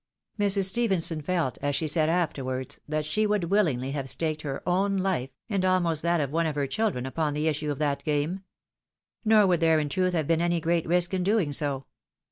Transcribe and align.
Mrs. 0.39 0.63
Stephenson 0.65 1.21
felt, 1.21 1.59
as 1.61 1.75
she 1.75 1.87
said 1.87 2.09
afterwards, 2.09 2.79
that 2.89 3.05
she 3.05 3.27
would 3.27 3.51
willingly 3.51 3.91
have 3.91 4.09
staked 4.09 4.41
her 4.41 4.67
own 4.67 4.97
life, 4.97 5.29
and 5.47 5.63
almost 5.63 6.01
that 6.01 6.19
of 6.19 6.31
one 6.31 6.47
of 6.47 6.55
her 6.55 6.61
3CS 6.61 6.63
THE 6.63 6.63
WIDOW 6.63 6.65
MAEEIED. 6.65 6.75
children, 6.75 7.05
upon 7.05 7.33
the 7.35 7.47
issue 7.47 7.71
of 7.71 7.77
that 7.77 8.03
game. 8.03 8.43
Nor 9.23 9.45
would 9.45 9.59
there 9.59 9.77
in 9.77 9.89
truth 9.89 10.13
have 10.13 10.25
been 10.25 10.41
any 10.41 10.59
great 10.59 10.87
risk 10.87 11.13
in 11.13 11.21
doing 11.21 11.53
so. 11.53 11.85